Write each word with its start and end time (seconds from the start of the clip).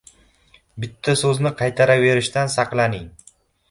Bitta 0.85 1.15
so‘zni 1.23 1.53
qaytaraverishdan 1.61 2.55
saqlaning; 2.59 3.11